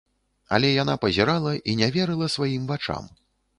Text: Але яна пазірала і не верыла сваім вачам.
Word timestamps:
Але 0.55 0.71
яна 0.75 0.95
пазірала 1.03 1.53
і 1.73 1.77
не 1.83 1.91
верыла 1.99 2.33
сваім 2.39 2.67
вачам. 2.75 3.15